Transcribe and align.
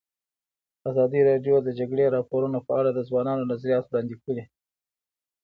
ازادي 0.89 1.21
راډیو 1.29 1.55
د 1.61 1.63
د 1.67 1.69
جګړې 1.79 2.05
راپورونه 2.15 2.57
په 2.67 2.71
اړه 2.79 2.89
د 2.93 2.99
ځوانانو 3.09 3.49
نظریات 3.51 3.85
وړاندې 3.87 4.15
کړي. 4.23 4.43